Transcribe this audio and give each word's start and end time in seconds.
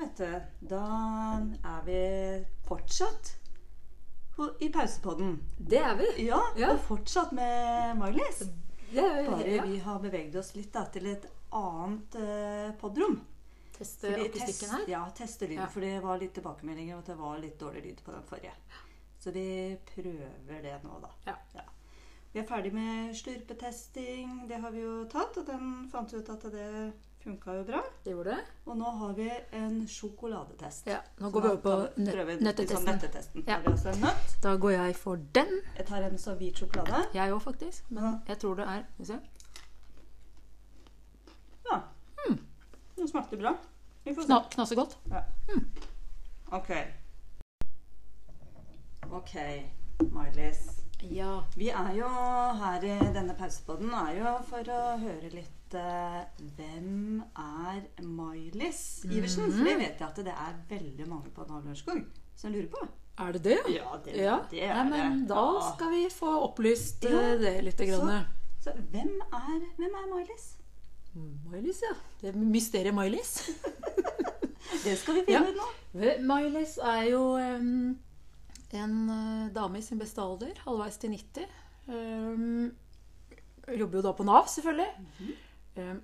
vet 0.00 0.16
du, 0.20 0.66
da 0.70 0.82
er 1.64 1.82
vi 1.86 1.98
fortsatt 2.68 3.34
i 4.62 4.68
pausepodden. 4.74 5.32
Det 5.58 5.80
er 5.82 5.96
vi. 5.98 6.08
Ja, 6.28 6.40
Ja. 6.56 6.72
og 6.76 6.80
fortsatt 6.86 7.32
med 7.34 7.96
Marlies. 7.98 8.42
Vi. 8.90 9.00
Bare 9.00 9.48
ja. 9.50 9.64
vi 9.66 9.78
har 9.84 9.98
beveget 10.00 10.36
oss 10.40 10.54
litt 10.54 10.72
da, 10.72 10.84
til 10.94 11.06
et 11.10 11.26
annet 11.52 12.14
uh, 12.16 12.70
podrom. 12.80 13.18
Teste 13.78 14.10
Fordi 14.12 14.28
akustikken 14.28 14.68
test- 14.68 14.72
her. 14.72 14.84
Ja, 14.88 15.02
teste 15.14 15.46
lyd. 15.50 15.58
Ja. 15.58 15.66
For 15.70 15.80
det 15.84 15.96
var 16.02 16.18
litt 16.22 16.34
tilbakemeldinger 16.38 16.98
at 16.98 17.10
det 17.10 17.18
var 17.18 17.38
litt 17.42 17.58
dårlig 17.60 17.82
lyd 17.84 18.00
på 18.06 18.14
den 18.14 18.22
forrige. 18.30 18.54
Så 19.18 19.30
vi 19.34 19.76
prøver 19.94 20.62
det 20.62 20.76
nå, 20.84 21.00
da. 21.02 21.10
Ja. 21.26 21.64
Vi 22.32 22.40
er 22.40 22.46
ferdig 22.46 22.72
med 22.74 23.14
slurpetesting. 23.16 24.44
Det 24.48 24.58
har 24.62 24.70
vi 24.70 24.82
jo 24.84 25.04
tatt, 25.10 25.36
og 25.40 25.46
den 25.48 25.88
fant 25.90 26.12
ut 26.14 26.28
at 26.30 26.48
det 26.52 26.70
funka 27.28 27.54
jo 27.58 27.64
bra. 27.68 27.80
Det 28.04 28.10
gjorde 28.14 28.30
det. 28.36 28.44
Og 28.66 28.76
nå 28.80 28.90
har 29.00 29.12
vi 29.16 29.28
en 29.52 29.80
sjokoladetest. 29.88 30.86
Ja, 30.88 30.98
nå 31.20 31.30
går 31.30 31.40
vi 31.44 31.48
over 31.48 31.60
på 31.62 31.74
Liksom 31.96 32.44
nøttetesten. 32.44 32.84
nøttetesten. 32.94 33.44
Ja. 33.46 33.58
Nøtt? 34.00 34.36
Da 34.42 34.54
går 34.56 34.70
jeg 34.76 34.96
for 34.96 35.16
den. 35.34 35.60
Jeg 35.76 35.86
tar 35.86 36.02
en 36.08 36.18
så 36.18 36.34
hvit 36.40 36.56
sjokolade. 36.58 37.04
Jeg 37.14 37.32
òg, 37.32 37.42
faktisk. 37.42 37.90
Men 37.90 38.04
Ja. 38.04 38.12
jeg 38.28 38.38
tror 38.38 38.54
det 38.54 38.64
er 38.64 38.82
Skal 38.82 38.98
vi 38.98 39.04
se. 39.04 39.18
Ja. 41.70 41.80
Den 42.96 43.08
smakte 43.08 43.36
bra. 43.36 43.56
Vi 44.04 44.14
får 44.14 44.22
se. 44.22 44.28
Ja. 45.10 45.20
Mm. 45.48 45.64
Ok. 46.52 46.70
Ok, 49.12 49.34
Marlies. 50.12 50.77
Ja. 51.02 51.44
Vi 51.56 51.68
er 51.70 51.92
jo 51.94 52.08
her 52.58 52.82
i 52.82 52.94
denne 53.14 53.34
pausepoden 53.38 53.92
er 53.94 54.16
jo 54.18 54.32
for 54.48 54.66
å 54.74 54.78
høre 54.98 55.28
litt 55.30 55.74
eh, 55.78 56.22
Hvem 56.56 57.20
er 57.38 57.84
Mailis 58.02 58.80
Iversen? 59.06 59.52
For 59.54 59.64
det 59.68 59.76
vet 59.78 60.00
jeg 60.02 60.08
at 60.08 60.18
det 60.26 60.34
er 60.34 60.56
veldig 60.72 61.06
mange 61.08 61.30
på 61.34 61.46
Navlørskog 61.48 62.02
som 62.38 62.52
lurer 62.54 62.68
på. 62.72 62.82
Er 63.18 63.32
det 63.34 63.42
det? 63.44 63.58
Ja, 63.74 63.96
det, 64.04 64.16
Ja. 64.16 64.36
det 64.50 64.62
er 64.62 64.74
Nei, 64.84 64.90
men 64.90 65.20
det. 65.22 65.28
da 65.30 65.46
skal 65.72 65.90
vi 65.94 66.04
få 66.14 66.34
opplyst 66.48 67.04
eh, 67.06 67.12
Ja. 67.14 67.36
det 67.44 67.54
litt. 67.66 67.78
Grann. 67.78 68.26
Så 68.62 68.74
hvem 68.90 69.14
er, 69.32 69.58
hvem 69.78 69.94
er 70.02 70.08
Mailis? 70.14 70.48
Mailis, 71.50 71.80
ja. 71.82 71.94
Det 72.20 72.28
er 72.34 72.38
mysteriet 72.38 72.94
Mailis. 72.94 73.36
Det 74.84 74.94
skal 75.00 75.14
vi 75.16 75.22
finne 75.26 75.40
Ja. 75.40 75.50
ut 75.50 75.56
nå. 75.58 76.12
Mailis 76.26 76.76
er 76.78 77.02
jo 77.10 77.22
em, 77.40 77.98
en 78.76 78.94
eh, 79.10 79.48
dame 79.54 79.78
i 79.78 79.82
sin 79.84 79.98
beste 80.00 80.20
alder, 80.22 80.58
halvveis 80.66 80.98
til 81.00 81.14
90. 81.14 81.48
Um, 81.88 82.70
jobber 83.68 83.98
jo 83.98 84.04
da 84.04 84.12
på 84.12 84.26
Nav, 84.28 84.48
selvfølgelig. 84.52 84.88
um, 85.78 86.00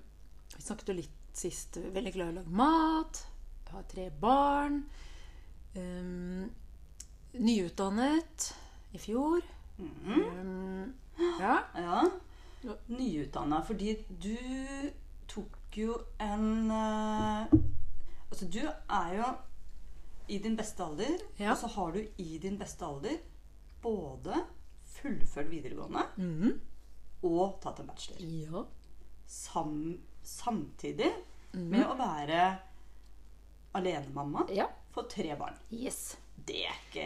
vi 0.55 0.61
snakket 0.63 0.89
jo 0.89 0.97
litt 0.97 1.21
sist. 1.35 1.77
Veldig 1.93 2.13
glad 2.15 2.29
i 2.29 2.33
å 2.33 2.37
lage 2.39 2.55
mat. 2.61 3.23
Har 3.71 3.83
tre 3.91 4.07
barn. 4.21 4.83
Um, 5.75 6.45
nyutdannet 7.35 8.51
i 8.95 9.01
fjor. 9.01 9.43
Um, 9.79 10.93
ja. 11.39 11.57
Ja. 11.75 12.03
Ja. 12.63 12.77
Nyutdanna. 12.87 13.59
Fordi 13.67 13.97
du 14.09 14.37
tok 15.27 15.77
jo 15.77 15.97
en 16.23 16.71
uh, 16.71 17.45
Altså, 18.31 18.47
du 18.51 18.63
er 18.67 19.11
jo 19.15 19.27
i 20.27 20.37
din 20.39 20.55
beste 20.57 20.83
alder, 20.83 21.17
Ja. 21.39 21.51
og 21.51 21.57
så 21.57 21.67
har 21.67 21.91
du 21.91 21.99
i 22.17 22.37
din 22.41 22.57
beste 22.57 22.85
alder 22.85 23.17
både 23.81 24.33
fullført 24.83 25.49
videregående 25.51 26.03
Mhm. 26.17 26.59
og 27.23 27.59
tatt 27.61 27.79
en 27.79 27.87
bachelor. 27.87 28.19
ja. 28.21 28.63
Sam, 29.27 29.99
samtidig 30.23 31.11
Mhm. 31.53 31.69
med 31.69 31.85
å 31.85 31.95
være 31.97 32.57
alenemamma 33.73 34.45
Ja. 34.53 34.65
for 34.91 35.03
tre 35.09 35.35
barn. 35.37 35.55
Yes. 35.71 36.17
Det 36.47 36.59
er 36.67 36.75
ikke 36.85 37.05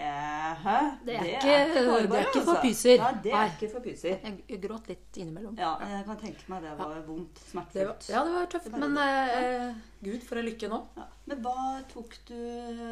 Hæ? 0.64 0.78
Det 1.06 1.16
er 1.16 1.24
ikke- 1.24 1.86
bare 1.88 2.02
det 2.02 2.12
er 2.12 2.26
ikke 2.28 2.44
for 2.44 2.56
altså. 2.56 2.62
pyser. 2.62 2.98
Nei, 2.98 3.12
det 3.24 3.32
er 3.34 3.46
ikke 3.54 3.70
for 3.72 3.80
pyser. 3.80 4.10
Jeg, 4.10 4.44
jeg 4.50 4.62
gråt 4.62 4.88
litt 4.88 5.18
innimellom. 5.18 5.56
Ja, 5.58 5.76
jeg 5.80 6.06
kan 6.06 6.18
tenke 6.20 6.44
meg 6.52 6.62
det 6.64 6.74
var 6.78 7.02
vondt. 7.08 7.36
Det 7.36 7.54
var, 7.54 7.66
Smertefullt. 7.66 8.10
ja, 8.10 8.24
det 8.26 8.34
var 8.34 8.46
tøft, 8.52 8.66
Det 8.74 8.80
men 8.80 8.98
eh, 8.98 9.74
Gud, 10.04 10.22
for 10.28 10.36
en 10.42 10.46
lykke 10.46 10.68
nå. 10.70 10.82
Ja. 10.98 11.04
Men 11.26 11.38
hva 11.46 11.56
tok 11.94 12.18
du 12.28 12.36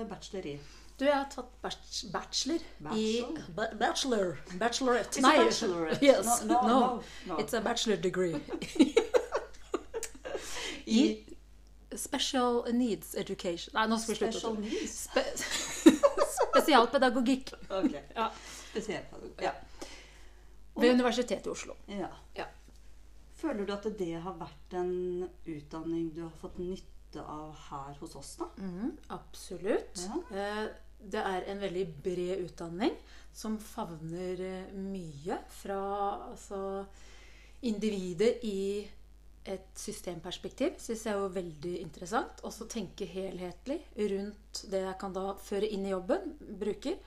bachelor 0.09 0.46
i? 0.46 0.59
Du, 1.00 1.06
jeg 1.06 1.14
har 1.14 1.28
tatt 1.30 1.52
bachelor, 1.62 2.12
bachelor, 2.12 2.59
i 2.96 3.22
Bachelor? 3.22 3.44
ba 3.56 3.68
Bachelor. 3.80 4.38
Bachelorette. 4.59 5.22
Nei. 5.22 5.36
bachelorette. 5.44 6.02
Yes. 6.06 6.25
No, 6.46 6.54
no, 6.54 6.68
No, 6.68 7.04
no. 7.28 7.38
It's 7.44 7.54
a 7.54 7.62
bachelor 7.62 7.98
degree. 7.98 8.36
I 10.88 11.24
I 11.92 11.96
special 11.96 12.66
needs 12.74 13.16
education. 13.16 13.72
Nei, 13.74 13.88
nå 13.88 13.98
skal 14.00 14.14
vi 14.14 14.18
slutte. 14.19 14.40
special 14.40 14.56
needs. 14.59 14.92
Spe 15.08 15.24
Spesialpedagogikk 16.57 17.53
Ok. 17.69 17.95
Ja. 18.16 18.29
Spesialpedagogikk. 18.72 19.41
Ja. 19.41 19.53
ved 20.78 20.94
Universitetet 20.94 21.47
i 21.47 21.50
Oslo. 21.50 21.75
ja. 21.88 22.09
Ja. 22.35 22.45
Føler 23.38 23.66
du 23.66 23.73
at 23.73 23.84
det 24.00 24.13
har 24.22 24.34
vært 24.34 24.73
en 24.73 25.29
utdanning 25.45 26.07
du 26.16 26.23
har 26.23 26.31
fått 26.41 26.57
nytte 26.57 27.22
av 27.22 27.51
her 27.69 27.94
hos 28.00 28.16
oss, 28.18 28.31
da? 28.40 28.47
Mm, 28.57 28.95
absolutt. 29.13 30.01
Ja. 30.07 30.22
Eh, 30.41 30.68
Det 31.00 31.19
er 31.22 31.44
en 31.51 31.59
veldig 31.62 31.84
bred 32.03 32.40
utdanning 32.47 32.95
som 33.31 33.59
favner 33.62 34.39
eh, 34.41 34.72
mye 34.74 35.38
fra 35.53 35.78
altså, 36.31 36.85
individer 37.62 38.39
i 38.44 38.88
et 39.47 39.80
systemperspektiv. 39.80 40.78
Syns 40.81 41.06
jeg 41.06 41.13
er 41.13 41.22
jo 41.22 41.31
veldig 41.34 41.74
interessant. 41.81 42.41
Også 42.47 42.68
tenke 42.69 43.08
helhetlig 43.09 43.80
rundt 44.12 44.63
det 44.72 44.84
jeg 44.84 44.97
kan 45.02 45.16
da 45.16 45.31
føre 45.41 45.69
inn 45.72 45.85
i 45.88 45.94
jobben. 45.94 46.34
Bruker. 46.62 46.97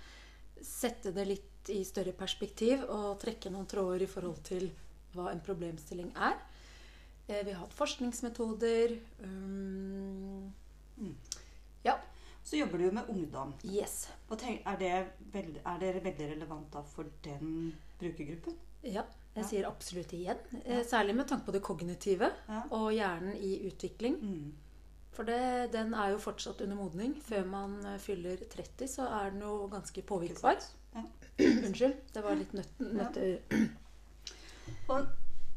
Sette 0.61 1.13
det 1.17 1.27
litt 1.29 1.73
i 1.73 1.83
større 1.85 2.13
perspektiv 2.17 2.87
og 2.89 3.19
trekke 3.21 3.53
noen 3.53 3.69
tråder 3.69 4.05
i 4.05 4.11
forhold 4.11 4.41
til 4.49 4.71
hva 5.15 5.31
en 5.33 5.43
problemstilling 5.45 6.13
er. 6.17 6.39
Eh, 7.29 7.45
Vi 7.45 7.53
har 7.53 7.61
hatt 7.61 7.77
forskningsmetoder. 7.77 8.97
Um, 9.25 10.53
ja. 11.85 11.99
Så 12.45 12.57
jobber 12.57 12.79
du 12.79 12.85
jo 12.89 12.93
med 12.97 13.09
ungdom. 13.13 13.53
Yes. 13.69 14.09
Og 14.29 14.39
tenk, 14.41 14.65
er, 14.67 14.77
det 14.81 14.93
veld, 15.33 15.61
er 15.61 15.81
det 15.83 16.05
veldig 16.05 16.31
relevant 16.35 16.73
da 16.73 16.83
for 16.83 17.07
den 17.23 17.75
brukergruppen? 18.01 18.57
Ja, 18.83 19.05
jeg 19.35 19.43
Ja. 19.45 19.49
sier 19.49 19.67
absolutt 19.69 20.13
igjen. 20.13 20.37
Eh, 20.65 20.83
Særlig 20.85 21.15
med 21.17 21.29
tanke 21.29 21.47
på 21.47 21.53
det 21.53 21.63
kognitive 21.63 22.31
Ja. 22.49 22.63
og 22.71 22.91
hjernen 22.93 23.37
i 23.37 23.53
utvikling. 23.71 24.17
Mm. 24.21 24.53
For 25.13 25.25
det, 25.25 25.73
den 25.73 25.93
er 25.95 26.11
jo 26.13 26.19
fortsatt 26.19 26.61
under 26.63 26.77
modning. 26.77 27.15
Før 27.23 27.45
man 27.47 27.79
eh, 27.87 27.99
fyller 27.99 28.37
30, 28.51 28.87
så 28.89 29.07
er 29.21 29.31
den 29.31 29.41
jo 29.43 29.69
ganske 29.73 30.03
påvirkbar. 30.03 30.57
Ja. 30.95 31.03
Unnskyld. 31.67 31.95
Det 32.15 32.23
var 32.25 32.35
litt 32.37 32.53
nøtt, 32.53 32.79
nøtter... 32.81 33.39
Og 34.89 35.07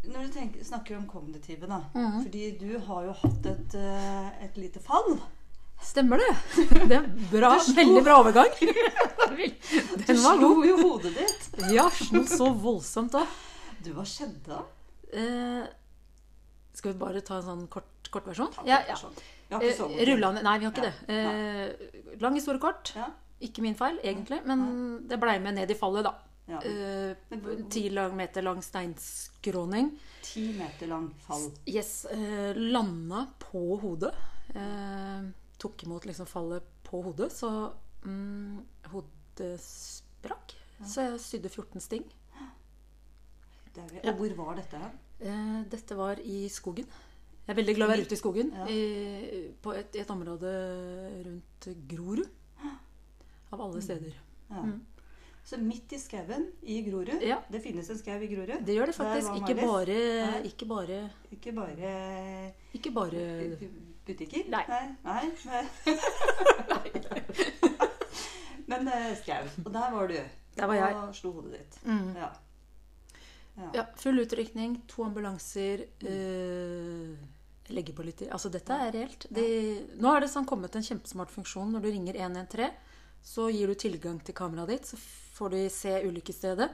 når 0.04 0.26
du 0.28 0.34
tenker, 0.34 0.64
snakker 0.66 0.98
om 0.98 1.06
kognitive, 1.08 1.68
da 1.70 1.82
Mhm. 1.94 2.24
Fordi 2.26 2.58
du 2.60 2.80
har 2.80 3.04
jo 3.06 3.14
hatt 3.14 3.46
et, 3.46 3.76
eh, 3.76 4.44
et 4.46 4.58
lite 4.58 4.80
fall. 4.80 5.20
Stemmer 5.84 6.18
det? 6.22 6.36
Det 6.90 6.96
er 6.98 7.08
bra, 7.32 7.58
slo- 7.60 7.76
veldig 7.76 8.04
bra 8.04 8.18
overgang. 8.22 8.52
Du 8.60 8.68
Den 10.08 10.20
var 10.24 10.38
slo 10.38 10.50
god. 10.56 10.66
jo 10.68 10.78
hodet 10.82 11.14
ditt. 11.18 11.50
Ja, 11.74 11.90
så 11.90 12.50
voldsomt 12.54 13.12
da. 13.12 13.26
Du, 13.84 13.92
hva 13.94 14.06
skjedde 14.08 14.48
da? 14.48 14.62
Eh, 15.14 15.66
skal 16.74 16.94
vi 16.94 17.00
bare 17.00 17.22
ta 17.22 17.38
en 17.38 17.48
sånn 17.48 17.66
kort, 17.70 18.10
kort 18.14 18.26
versjon? 18.30 18.52
Ja, 18.66 18.80
kort 18.82 18.88
ja. 18.90 18.96
versjon. 18.96 19.16
Så 19.50 19.60
god 19.60 19.64
Eh, 19.68 19.76
tid. 20.00 20.08
Rullende 20.10 20.42
Nei, 20.44 20.58
vi 20.60 20.66
har 20.66 20.72
ikke 20.74 20.84
Ja. 20.86 20.92
det. 20.92 21.10
Eh, 21.14 22.18
lang 22.22 22.34
historie 22.36 22.60
kort. 22.64 22.94
Ja. 22.96 23.12
Ikke 23.42 23.62
min 23.62 23.76
feil, 23.76 24.00
egentlig, 24.04 24.40
men 24.48 25.08
det 25.08 25.20
blei 25.20 25.38
med 25.40 25.56
ned 25.56 25.70
i 25.70 25.76
fallet, 25.76 26.04
da. 26.04 26.14
Ja. 26.48 26.60
Eh, 26.60 27.16
hvor- 27.30 27.70
Ti 27.70 27.90
meter 28.16 28.42
lang 28.42 28.62
steinskråning. 28.62 29.92
Ti 30.24 30.54
meter 30.58 30.88
lang 30.88 31.10
fall. 31.20 31.52
Yes, 31.68 32.06
eh, 32.06 32.54
landa 32.56 33.28
på 33.40 33.80
hodet. 33.82 34.14
Eh, 34.56 35.22
tok 35.60 35.84
imot 35.84 36.06
liksom 36.06 36.26
fallet 36.26 36.64
på 36.84 37.04
hodet, 37.04 37.32
så 37.32 37.72
mm, 38.06 38.64
hodet 38.92 39.60
sprakk. 39.60 40.56
Så 40.86 41.02
jeg 41.12 41.20
sydde 41.20 41.50
14 41.50 41.80
sting. 41.82 42.04
Er, 43.78 43.90
Ja. 44.04 44.12
Og 44.12 44.18
hvor 44.18 44.36
var 44.46 44.56
dette? 44.56 44.80
Eh, 45.22 45.64
dette 45.72 45.98
var 45.98 46.20
i 46.20 46.48
skogen. 46.50 46.86
Jeg 47.44 47.52
er 47.54 47.58
veldig 47.60 47.76
glad 47.76 47.88
i 47.88 47.90
å 47.90 47.94
være 47.94 48.06
ute 48.08 48.16
i 48.16 48.22
skogen. 48.22 48.52
Ja. 48.56 48.66
I, 48.72 49.54
på 49.62 49.74
et, 49.76 49.96
et 50.00 50.10
område 50.14 50.52
rundt 51.26 51.68
Grorud. 51.90 52.30
Av 53.54 53.62
alle 53.62 53.82
steder. 53.82 54.14
Ja. 54.50 54.62
Mm. 54.62 54.82
Så 55.44 55.58
midt 55.60 55.92
i 55.92 55.98
skauen 56.00 56.46
i 56.64 56.78
Grorud 56.86 57.20
Ja. 57.22 57.42
Det 57.52 57.60
finnes 57.62 57.90
en 57.92 57.98
skau 58.00 58.16
i 58.16 58.30
Grorud. 58.32 58.64
Det 58.64 58.76
gjør 58.78 58.86
det 58.86 58.96
faktisk. 58.96 59.34
Ikke 59.42 59.56
bare, 59.60 59.98
ikke 60.48 60.68
bare 60.70 61.00
Ikke 61.36 61.52
bare 61.58 61.90
Ikke 62.74 62.92
bare 62.96 63.58
butikker? 64.08 64.48
Nei. 64.50 64.64
Nei. 64.70 65.32
Nei. 65.44 65.66
Men 68.72 68.88
eh, 68.88 69.12
skau. 69.20 69.44
Og 69.66 69.74
der 69.74 69.92
var 69.92 70.08
du. 70.08 70.16
Der 70.56 70.66
var 70.66 70.80
jeg. 70.80 70.96
Og 70.96 71.16
slo 71.16 71.32
hodet 71.36 71.60
ditt. 71.60 71.80
Mm. 71.86 72.16
Ja. 72.16 72.30
Ja. 73.58 73.70
Ja, 73.74 73.84
full 73.96 74.18
utrykning, 74.24 74.80
to 74.90 75.04
ambulanser, 75.06 75.84
eh, 76.02 77.16
legge 77.74 77.94
på 77.94 78.04
litt. 78.06 78.24
Altså, 78.34 78.50
dette 78.52 78.74
er 78.74 78.92
reelt. 78.96 79.28
De, 79.30 79.44
nå 80.02 80.10
har 80.10 80.22
det 80.22 80.30
sånn 80.34 80.48
kommet 80.50 80.74
en 80.76 80.82
kjempesmart 80.86 81.30
funksjon. 81.32 81.72
Når 81.76 81.82
du 81.86 81.90
ringer 81.92 82.18
113, 82.18 82.72
så 83.24 83.46
gir 83.54 83.68
du 83.72 83.76
tilgang 83.80 84.18
til 84.26 84.36
kameraet 84.36 84.68
ditt, 84.74 84.86
så 84.90 84.98
får 85.38 85.54
du 85.54 85.70
se 85.70 85.94
ulykkesstedet. 86.10 86.70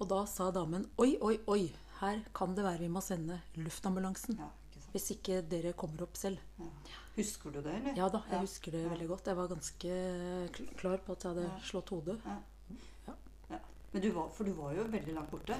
Og 0.00 0.06
da 0.08 0.22
sa 0.30 0.50
damen 0.54 0.86
oi, 1.02 1.16
oi, 1.20 1.38
oi, 1.48 1.72
her 2.00 2.22
kan 2.36 2.54
det 2.54 2.64
være 2.64 2.80
vi 2.84 2.88
må 2.88 3.02
sende 3.04 3.40
luftambulansen. 3.56 4.38
Ja, 4.38 4.48
ikke. 4.70 4.86
Hvis 4.94 5.10
ikke 5.16 5.42
dere 5.50 5.72
kommer 5.78 6.02
opp 6.06 6.16
selv. 6.16 6.38
Ja. 6.58 6.70
Husker 7.16 7.50
du 7.54 7.60
det, 7.62 7.74
eller? 7.74 7.94
Ja 7.98 8.08
da, 8.08 8.22
jeg 8.30 8.38
Ja. 8.38 8.40
husker 8.40 8.72
det 8.72 8.86
veldig 8.90 9.08
godt. 9.08 9.26
Jeg 9.26 9.36
var 9.36 9.48
ganske 9.48 10.74
klar 10.78 10.98
på 10.98 11.12
at 11.12 11.22
jeg 11.22 11.34
hadde 11.34 11.60
slått 11.62 11.88
hodet. 11.90 12.18
Ja. 12.24 12.38
Men 13.92 14.02
du 14.02 14.10
var, 14.10 14.28
for 14.34 14.44
du 14.44 14.52
var 14.52 14.72
jo 14.74 14.82
veldig 14.90 15.12
langt 15.14 15.30
borte. 15.30 15.54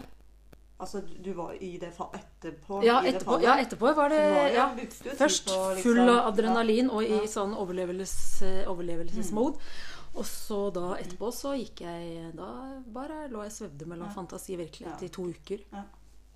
Altså, 0.84 1.00
du, 1.24 1.32
var 1.36 1.54
i 1.56 1.72
det 1.80 1.90
fall 1.96 2.12
etterpå? 2.18 2.82
Ja, 2.84 2.98
etterpå, 3.00 3.38
fallet. 3.38 3.46
ja, 3.48 3.56
etterpå 3.64 3.94
var 3.96 4.12
det 4.12 4.20
var 4.34 4.48
ja, 4.52 4.68
ja, 4.76 5.14
Først 5.16 5.48
på 5.48 5.58
liksom- 5.74 5.82
full 5.82 6.02
av 6.04 6.28
adrenalin 6.28 6.90
og 6.92 7.02
i 7.02 7.24
sånn 7.30 7.56
overlevelses, 7.56 8.66
overlevelsesmode. 8.70 9.56
Mm. 9.56 9.92
Og 10.14 10.26
så 10.28 10.58
da 10.74 10.92
etterpå 11.00 11.30
så 11.34 11.54
gikk 11.58 11.80
jeg 11.82 12.30
Da 12.38 12.48
bare 12.94 13.24
lå 13.32 13.42
jeg 13.46 13.54
svevde 13.56 13.88
mellom 13.90 14.12
fantasi 14.14 14.54
og 14.54 14.62
virkelighet 14.62 15.02
i 15.02 15.08
to 15.14 15.26
uker. 15.32 15.64
Ja. 15.72 15.82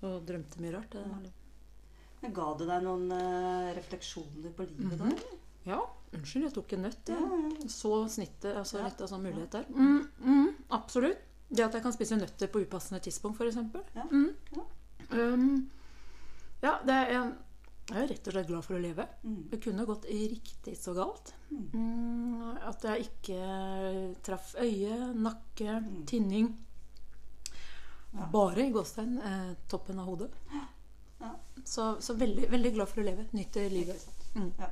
Og 0.07 0.25
drømte 0.27 0.59
mye 0.63 0.73
rart. 0.75 0.91
Det, 0.95 1.31
Men 2.21 2.33
ga 2.35 2.49
det 2.59 2.67
deg 2.67 2.83
noen 2.83 3.05
uh, 3.11 3.69
refleksjoner 3.77 4.51
på 4.55 4.67
livet 4.67 4.97
da? 4.97 5.05
Mhm. 5.05 5.13
eller? 5.13 5.39
ja, 5.69 5.79
unnskyld, 6.15 6.43
jeg 6.47 6.53
tok 6.55 6.73
en 6.75 6.85
nøtt. 6.87 7.11
Ja. 7.13 7.67
Så 7.71 7.93
snittet, 8.11 8.55
altså 8.57 8.83
litt 8.83 9.01
av 9.03 9.11
sånn 9.11 9.23
mulighet 9.23 9.51
der. 9.55 9.65
Mm, 9.69 10.07
mm, 10.23 10.47
absolutt. 10.75 11.25
Det 11.49 11.63
at 11.65 11.73
jeg 11.73 11.81
kan 11.83 11.93
spise 11.95 12.17
nøtter 12.19 12.47
på 12.53 12.61
upassende 12.61 13.01
tidspunkt, 13.01 13.39
f.eks. 13.41 13.55
Ja. 13.95 14.03
Mm. 14.11 14.33
Ja. 14.55 14.65
Um, 15.17 15.69
ja, 16.61 16.75
det 16.85 16.93
er, 16.95 17.13
jeg 17.15 17.35
jeg 17.89 18.03
er 18.03 18.09
rett 18.11 18.27
og 18.29 18.33
slett 18.35 18.47
glad 18.51 18.61
for 18.67 18.77
å 18.77 18.79
leve. 18.83 19.05
Mm. 19.25 19.37
Det 19.49 19.57
kunne 19.63 19.85
gått 19.89 20.03
riktig 20.05 20.75
så 20.77 20.93
galt. 20.93 21.31
Mm. 21.49 21.63
Mm, 21.73 22.57
at 22.69 22.83
jeg 22.85 23.07
ikke 23.07 23.39
traff 24.27 24.51
øye, 24.61 24.97
nakke, 25.17 25.79
Mm. 25.81 26.03
tinning. 26.05 26.51
Ja. 28.13 28.27
Bare 28.33 28.67
i 28.67 28.71
gåstein 28.73 29.17
eh, 29.17 29.55
toppen 29.69 29.99
av 29.99 30.05
hodet. 30.05 30.29
Ja. 31.19 31.31
Så, 31.65 31.95
så 32.01 32.13
veldig, 32.17 32.45
veldig 32.51 32.73
glad 32.77 32.89
for 32.89 33.01
å 33.01 33.05
leve. 33.09 33.25
Nyter 33.33 33.69
livet. 33.73 34.05
Mm. 34.35 34.51
Ja. 34.59 34.69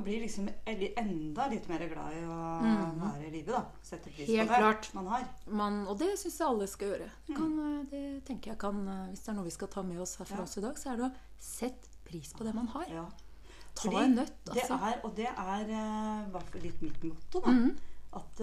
Man 0.00 0.04
blir 0.08 0.20
liksom 0.20 0.46
enda 0.96 1.46
litt 1.50 1.66
mer 1.68 1.82
glad 1.90 2.14
i 2.16 2.20
å 2.24 2.36
mm. 2.64 2.92
være 3.02 3.26
i 3.26 3.30
livet, 3.34 3.50
da. 3.52 3.58
Sette 3.84 4.08
pris 4.08 4.30
Helt 4.30 4.48
på 4.48 4.54
det 4.54 4.60
klart. 4.62 4.86
man 4.96 5.10
har. 5.12 5.26
Man, 5.60 5.74
og 5.92 5.98
det 6.00 6.14
syns 6.16 6.38
jeg 6.40 6.46
alle 6.46 6.68
skal 6.72 6.88
gjøre. 6.88 7.08
Det, 7.26 7.34
Mm. 7.34 7.36
kan, 7.36 7.58
eh, 7.66 7.82
det 7.90 8.24
tenker 8.24 8.50
jeg 8.54 8.58
kan, 8.62 8.78
eh, 8.88 9.10
Hvis 9.10 9.20
det 9.26 9.28
er 9.28 9.36
noe 9.36 9.44
vi 9.44 9.50
skal 9.50 9.68
ta 9.68 9.82
med 9.82 10.00
oss 10.00 10.16
her 10.16 10.24
fra 10.24 10.38
Ja. 10.38 10.42
oss 10.42 10.56
i 10.56 10.62
dag, 10.62 10.78
så 10.80 10.92
er 10.92 10.96
det 10.96 11.04
å 11.04 11.12
sette 11.38 11.88
pris 12.08 12.32
på 12.32 12.44
det 12.48 12.54
man 12.54 12.66
har. 12.68 12.86
Ja. 12.88 13.04
Ta 13.74 13.82
Fordi 13.90 13.96
en 14.04 14.14
nøtt, 14.16 14.32
Det 14.46 14.62
altså. 14.62 14.80
er, 14.88 15.00
og 15.04 15.14
det 15.16 15.28
er 15.28 15.68
eh, 15.68 16.24
i 16.24 16.30
hvert 16.32 16.48
fall 16.50 16.60
litt 16.62 16.80
mitt 16.82 17.04
motto, 17.04 17.40
da. 17.44 17.50
Mm. 17.50 17.76
At 18.14 18.40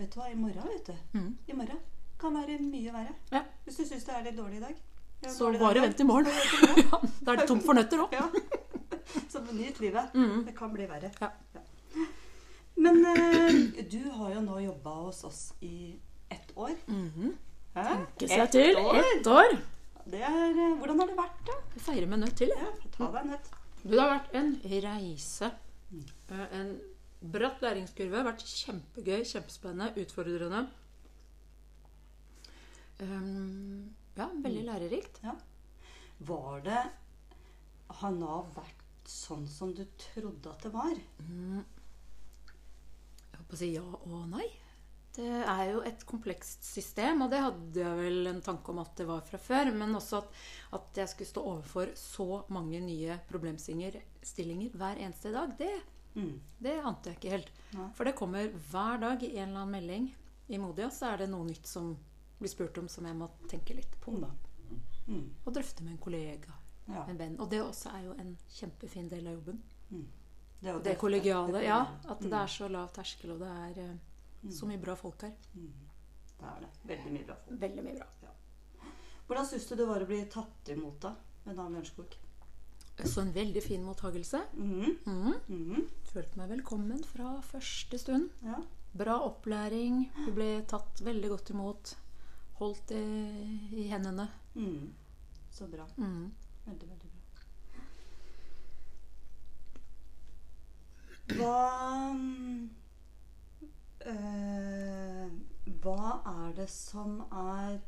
vet 0.00 0.10
du 0.10 0.20
hva, 0.20 0.26
i 0.32 0.34
morgen, 0.34 0.66
vet 0.74 0.86
du. 0.86 0.94
mm. 1.14 1.36
I 1.48 1.52
morgen 1.52 1.78
kan 2.18 2.34
være 2.34 2.58
mye 2.58 2.92
verre. 2.92 3.14
Ja. 3.30 3.44
Hvis 3.64 3.76
du 3.76 3.84
syns 3.84 4.04
det 4.04 4.12
er 4.12 4.22
litt 4.24 4.36
dårlig 4.36 4.56
i 4.56 4.66
dag. 4.66 4.74
Så 5.32 5.48
bare 5.58 5.80
vent 5.80 6.00
i 6.00 6.04
morgen. 6.04 6.26
da 7.24 7.32
er 7.32 7.36
det 7.36 7.46
tomt 7.48 7.64
for 7.64 7.72
nøtter 7.74 8.02
òg. 8.04 8.12
Ja. 9.56 9.66
Nyt 9.66 9.80
livet. 9.80 10.14
Mhm. 10.14 10.44
Det 10.46 10.56
kan 10.56 10.72
bli 10.72 10.86
verre. 10.86 11.10
Ja. 11.20 11.30
Men 12.76 13.00
eh, 13.06 13.84
du 13.90 14.02
har 14.10 14.34
jo 14.34 14.40
nå 14.44 14.58
jobba 14.60 14.94
hos 15.06 15.24
oss 15.24 15.54
i 15.60 15.96
ett 16.28 16.52
år. 16.56 16.74
Mm 16.86 17.10
-hmm. 17.10 17.32
Tenke 17.74 18.28
seg 18.28 18.40
Ett 18.40 18.52
til. 18.52 18.76
år? 18.76 18.96
Ett 18.98 19.26
år. 19.26 19.56
Det 20.06 20.20
er, 20.22 20.50
eh, 20.50 20.76
hvordan 20.78 20.98
har 21.00 21.06
det 21.06 21.16
vært, 21.16 21.40
da? 21.46 21.52
Vi 21.74 21.80
feirer 21.80 22.06
med 22.06 22.18
nøtt 22.18 22.36
til. 22.36 22.48
Ja, 22.48 22.70
ta 22.96 23.10
deg 23.12 23.24
nøtt. 23.30 23.50
Du, 23.82 23.90
det 23.90 24.00
har 24.00 24.10
vært 24.18 24.34
en 24.34 24.60
reise. 24.64 25.50
Eh, 26.30 26.58
En 26.60 26.80
bratt 27.32 27.60
læringskurve. 27.62 28.24
Vært 28.24 28.44
kjempegøy, 28.44 29.24
kjempespennende, 29.24 29.92
utfordrende. 29.96 30.66
Um, 33.00 33.94
ja, 34.16 34.28
veldig 34.42 34.64
lærerikt. 34.64 35.20
Var 36.18 36.60
det 36.64 36.82
Har 37.90 38.10
Nav 38.10 38.46
vært 38.56 38.85
sånn 39.10 39.46
som 39.50 39.72
du 39.74 39.84
trodde 40.00 40.50
at 40.52 40.62
det 40.66 40.72
var? 40.74 40.94
Mm. 41.22 41.64
Jeg 43.26 43.40
holdt 43.40 43.48
på 43.50 43.56
å 43.58 43.60
si 43.60 43.72
ja 43.74 43.82
og 43.84 44.22
nei. 44.32 44.46
Det 45.16 45.24
er 45.48 45.70
jo 45.70 45.80
et 45.88 46.02
komplekst 46.04 46.66
system, 46.68 47.22
og 47.24 47.30
det 47.32 47.38
hadde 47.40 47.80
jeg 47.80 47.96
vel 48.02 48.28
en 48.28 48.42
tanke 48.44 48.68
om 48.68 48.82
at 48.82 48.92
det 48.98 49.06
var 49.08 49.22
fra 49.24 49.38
før. 49.40 49.70
Men 49.72 49.96
også 49.96 50.18
at, 50.20 50.34
at 50.76 51.00
jeg 51.00 51.08
skulle 51.08 51.30
stå 51.30 51.44
overfor 51.54 51.92
så 51.96 52.26
mange 52.52 52.82
nye 52.84 53.16
problemstillinger 53.30 54.76
hver 54.76 55.00
eneste 55.00 55.32
dag, 55.32 55.54
det, 55.60 55.72
Mm. 56.16 56.40
det 56.64 56.78
ante 56.80 57.10
jeg 57.10 57.16
ikke 57.18 57.30
helt. 57.34 57.48
Ja. 57.74 57.86
For 57.92 58.08
det 58.08 58.14
kommer 58.16 58.46
hver 58.70 59.00
dag 59.02 59.22
i 59.22 59.34
en 59.36 59.50
eller 59.50 59.60
annen 59.66 59.74
melding 59.74 60.06
i 60.48 60.56
Modia, 60.58 60.86
så 60.88 61.10
er 61.12 61.18
det 61.18 61.26
noe 61.28 61.44
nytt 61.44 61.66
som 61.68 61.90
blir 62.38 62.48
spurt 62.48 62.78
om 62.80 62.88
som 62.88 63.04
jeg 63.04 63.16
må 63.18 63.28
tenke 63.50 63.76
litt 63.76 63.98
på. 64.00 64.14
Mm. 64.16 65.26
Og 65.44 65.52
drøfte 65.52 65.84
med 65.84 65.92
en 65.92 66.00
kollega, 66.00 66.54
Ja. 66.88 67.04
en 67.08 67.18
venn. 67.18 67.36
Og 67.40 67.50
det 67.50 67.60
også 67.62 67.90
er 67.96 68.04
jo 68.04 68.12
en 68.18 68.36
kjempefin 68.54 69.08
del 69.10 69.26
av 69.26 69.34
jobben. 69.40 69.62
Det, 69.90 70.04
det, 70.60 70.82
Det 70.84 70.98
kollegiale. 70.98 71.52
det 71.52 71.64
Ja, 71.64 71.80
at 71.82 72.10
at 72.10 72.20
det 72.22 72.32
er 72.32 72.46
så 72.46 72.68
lav 72.68 72.92
terskel, 72.94 73.32
og 73.34 73.40
det 73.40 73.48
er 73.48 73.80
eh, 73.82 74.50
så 74.50 74.66
mye 74.66 74.78
bra 74.80 74.94
folk 74.94 75.22
her. 75.22 75.32
Mm. 75.54 75.72
Det 76.36 76.46
er 76.52 76.60
det. 76.60 76.70
Veldig 76.92 77.12
mye 77.12 77.26
bra 77.26 77.36
folk. 77.42 77.60
Veldig 77.60 77.84
mye 77.84 77.98
bra. 77.98 78.32
Hvordan 79.26 79.46
syns 79.46 79.66
du 79.66 79.74
det 79.76 79.86
var 79.88 80.02
å 80.02 80.06
bli 80.06 80.20
tatt 80.30 80.68
imot 80.70 81.00
da, 81.02 81.14
med 81.44 81.56
Dan 81.58 81.72
Lørenskog? 81.74 82.14
Så 83.04 83.20
en 83.20 83.32
veldig 83.34 83.60
fin 83.62 83.82
mottagelse. 83.84 84.40
Mm. 84.54 84.96
Mm. 85.04 85.34
Mm. 85.48 85.88
Følte 86.12 86.38
meg 86.40 86.48
velkommen 86.54 87.02
fra 87.04 87.34
første 87.44 87.98
stund. 88.00 88.30
Ja. 88.46 88.62
Bra 88.96 89.18
opplæring. 89.26 90.06
Vi 90.24 90.32
ble 90.32 90.62
tatt 90.70 91.02
veldig 91.04 91.28
godt 91.34 91.50
imot. 91.52 91.96
Holdt 92.62 92.94
i, 92.96 93.02
i 93.82 93.88
hendene. 93.90 94.30
Mm. 94.54 94.94
Så 95.52 95.66
bra. 95.68 95.84
Veldig, 96.66 96.88
veldig 96.90 97.10
bra. 97.10 97.22
Hva 101.36 101.58
eh, 104.06 105.26
Hva 105.82 106.10
er 106.32 106.56
det 106.56 106.68
som 106.70 107.20
er 107.26 107.78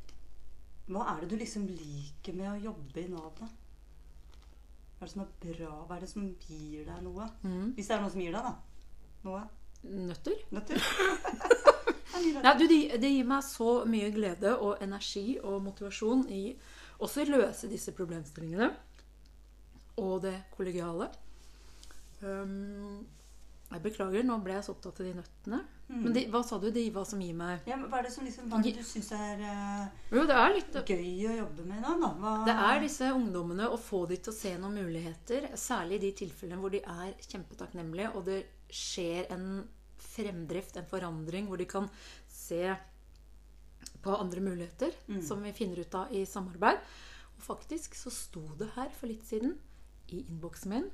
Hva 0.89 1.05
er 1.13 1.23
det 1.23 1.31
du 1.33 1.37
liksom 1.39 1.67
liker 1.69 2.35
med 2.39 2.51
å 2.53 2.61
jobbe 2.71 3.03
i 3.03 3.09
Nav, 3.13 3.33
da? 3.39 3.49
Hva 4.99 5.05
er 5.05 5.07
det 5.07 5.13
som 5.15 5.23
er 5.23 5.33
bra? 5.45 5.75
Hva 5.87 5.97
er 5.97 6.03
det 6.03 6.11
som 6.11 6.27
gir 6.49 6.87
deg 6.89 7.05
noe? 7.07 7.29
Mm. 7.45 7.75
Hvis 7.77 7.91
det 7.91 7.95
er 7.97 8.03
noe 8.03 8.15
som 8.15 8.23
gir 8.25 8.35
deg, 8.35 8.49
da. 8.49 8.55
Noe? 9.27 9.43
Nøtter. 9.83 10.47
Nøtter? 10.55 10.79
Ja, 12.19 12.51
du, 12.59 12.65
det, 12.67 12.99
det 12.99 13.11
gir 13.13 13.27
meg 13.29 13.45
så 13.47 13.85
mye 13.87 14.09
glede 14.11 14.57
og 14.59 14.81
energi 14.83 15.37
og 15.39 15.61
motivasjon 15.63 16.25
i 16.35 16.41
også 16.99 17.27
løse 17.29 17.71
disse 17.71 17.95
problemstillingene. 17.97 18.73
Og 19.99 20.21
det 20.23 20.35
kollegiale. 20.55 21.09
Um, 22.23 23.07
jeg 23.69 23.83
beklager, 23.85 24.25
nå 24.25 24.39
ble 24.41 24.55
jeg 24.57 24.65
så 24.65 24.73
opptatt 24.73 25.03
av 25.03 25.07
de 25.07 25.17
nøttene. 25.19 25.59
Mm. 25.89 26.01
Men 26.05 26.15
de, 26.17 26.23
hva 26.33 26.41
sa 26.45 26.59
du? 26.61 26.69
De, 26.73 26.83
hva 26.93 27.03
som 27.09 27.21
gir 27.21 27.37
meg 27.37 27.65
ja, 27.69 27.77
men 27.81 27.89
hva 27.89 28.03
er 28.03 28.09
det 28.09 28.11
som 28.13 28.27
liksom, 28.27 28.51
hva 28.53 28.59
du 28.61 28.81
syns 28.85 29.07
er 29.17 29.39
uh, 29.41 29.87
Jo, 30.13 30.27
det 30.29 30.35
er 30.37 30.51
litt 30.53 30.77
gøy 30.77 31.23
å 31.31 31.37
jobbe 31.39 31.65
med 31.65 31.81
da? 31.81 31.95
da? 32.03 32.11
Hva, 32.21 32.33
Det 32.45 32.57
er 32.67 32.83
disse 32.85 33.09
ungdommene 33.17 33.71
å 33.73 33.79
få 33.81 34.03
de 34.11 34.19
til 34.21 34.35
å 34.35 34.37
se 34.37 34.53
noen 34.61 34.77
muligheter. 34.83 35.49
Særlig 35.57 35.97
i 35.97 36.03
de 36.07 36.13
tilfellene 36.21 36.61
hvor 36.61 36.75
de 36.75 36.83
er 36.85 37.15
kjempetakknemlige, 37.25 38.13
og 38.17 38.29
det 38.29 38.43
skjer 38.69 39.33
en 39.33 39.49
fremdrift, 40.03 40.77
en 40.77 40.89
forandring, 40.89 41.49
hvor 41.49 41.61
de 41.61 41.69
kan 41.69 41.89
se 42.33 42.63
på 44.09 44.17
andre 44.19 44.41
muligheter 44.41 44.93
Mm. 45.09 45.23
som 45.23 45.43
vi 45.45 45.53
finner 45.53 45.79
ut 45.85 45.95
av 45.95 46.13
i 46.13 46.25
samarbeid. 46.27 46.81
Og 47.37 47.43
faktisk 47.45 47.95
så 47.95 48.11
sto 48.11 48.43
det 48.59 48.71
her 48.75 48.89
for 48.91 49.07
litt 49.11 49.25
siden 49.29 49.59
i 50.09 50.25
innboksen 50.25 50.73
min 50.75 50.89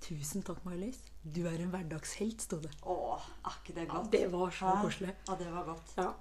Tusen 0.00 0.44
takk, 0.46 0.60
May-Lis. 0.64 1.00
Du 1.26 1.40
er 1.50 1.58
en 1.58 1.72
hverdagshelt, 1.72 2.40
sto 2.44 2.60
det. 2.62 2.70
Åh, 2.86 3.24
er 3.44 3.56
ikke 3.58 3.74
det 3.74 3.86
Ja, 3.88 3.92
godt? 3.96 4.10
det 4.12 4.28
var 4.30 4.50
så 4.54 4.74
koselig. 4.84 5.14
Ja, 5.26 5.34
det 5.40 5.48
var 5.50 5.64
godt. 5.66 5.94
Ja. 5.96 6.12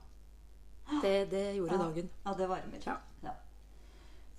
Det, 1.04 1.30
det 1.30 1.44
gjorde 1.58 1.74
Ja. 1.76 1.78
dagen. 1.84 2.10
Ja, 2.26 2.34
det 2.34 2.48
varmer. 2.50 2.82
Ja. 2.88 2.96
Ja. 3.24 3.32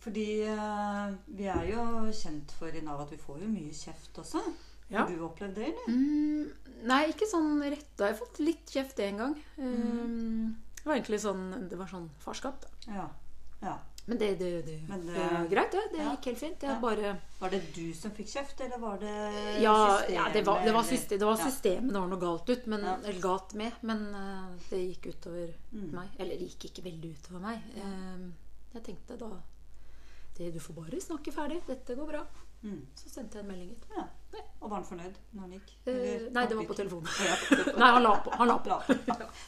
Fordi 0.00 0.42
uh, 0.42 1.14
vi 1.28 1.46
er 1.46 1.64
jo 1.70 1.84
kjent 2.12 2.50
for 2.58 2.66
i 2.74 2.80
Nav 2.80 3.00
at 3.02 3.10
vi 3.12 3.16
får 3.22 3.38
jo 3.42 3.46
mye 3.52 3.70
kjeft 3.72 4.18
også. 4.18 4.42
Ja. 4.90 5.04
Har 5.04 5.08
du 5.14 5.22
opplevd 5.28 5.54
det, 5.54 5.66
eller? 5.68 5.86
Mm, 5.88 6.52
nei, 6.88 7.02
ikke 7.12 7.28
sånn 7.30 7.60
retta. 7.62 8.06
Jeg 8.08 8.16
har 8.16 8.26
fått 8.26 8.38
litt 8.40 8.66
kjeft 8.72 8.98
en 9.04 9.16
gang. 9.18 9.34
Um, 9.58 10.56
det 10.88 10.94
var 10.94 10.98
egentlig 11.02 11.20
sånn 11.20 11.68
Det 11.68 11.76
var 11.76 11.86
sånn 11.92 12.08
farskap, 12.24 12.62
da. 12.64 12.68
Ja. 12.96 13.06
ja. 13.60 13.76
Men 14.08 14.16
det, 14.22 14.28
det, 14.40 14.46
det, 14.64 14.74
Men 14.88 15.02
det- 15.04 15.14
det 15.18 15.24
er 15.36 15.48
greit, 15.50 15.70
det. 15.74 15.82
Det 15.92 16.04
gikk 16.06 16.24
helt 16.30 16.38
fint. 16.40 16.62
Bare 16.80 17.10
Var 17.42 17.50
det 17.52 17.60
du 17.76 17.92
som 17.92 18.10
fikk 18.16 18.30
kjeft, 18.32 18.60
eller 18.64 18.78
var 18.80 18.96
det 19.02 19.60
Ja, 19.60 19.74
systemet? 19.98 20.14
ja 20.14 20.28
det, 20.32 20.42
var, 20.46 20.64
var 20.72 20.82
system, 20.88 21.18
det 21.20 21.26
var 21.28 21.36
systemet 21.36 21.92
det 21.92 22.00
var 22.00 22.08
noe 22.08 22.20
galt 22.22 22.48
ut, 22.48 22.66
men, 22.72 22.84
eller 23.04 23.20
galt 23.20 23.52
med. 23.60 23.72
Men 23.82 24.06
uh, 24.14 24.48
det 24.70 24.80
gikk 24.86 25.10
utover 25.12 25.52
Mm. 25.74 25.90
meg. 25.92 26.08
Eller 26.18 26.38
det 26.40 26.48
gikk 26.48 26.64
ikke 26.70 26.84
veldig 26.88 27.12
utover 27.18 27.40
meg. 27.44 27.60
Uh, 27.76 28.32
jeg 28.72 28.82
tenkte 28.88 29.18
da 29.20 29.28
det, 30.38 30.52
Du 30.54 30.58
får 30.60 30.74
bare 30.80 31.00
snakke 31.04 31.32
ferdig. 31.34 31.60
Dette 31.66 31.94
går 31.94 32.06
bra. 32.08 32.24
Mm. 32.62 32.80
Så 32.98 33.08
sendte 33.12 33.38
jeg 33.38 33.44
en 33.44 33.50
melding 33.52 33.70
etterpå. 33.76 33.96
Ja. 34.00 34.06
Og 34.60 34.70
var 34.70 34.80
han 34.80 34.86
fornøyd 34.88 35.18
når 35.32 35.40
han 35.44 35.52
gikk? 35.54 35.74
Eh, 35.86 35.92
Eller- 35.94 36.30
nei, 36.34 36.46
det 36.50 36.56
var 36.58 36.64
på 36.72 36.74
telefonen. 36.74 37.76
Nei, 37.78 37.90
han 37.94 38.02
la 38.02 38.14
på. 38.24 38.30
Han 38.40 38.48
la 38.48 38.56
på. 38.58 38.72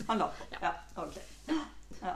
Han 0.09 0.19
la 0.23 0.29
på. 0.37 0.47
Ja, 0.63 0.71
ok. 1.03 1.19
Ja. 2.03 2.15